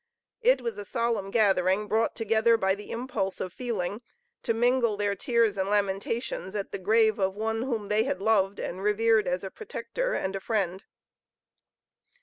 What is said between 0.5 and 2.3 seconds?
was a solemn gathering, brought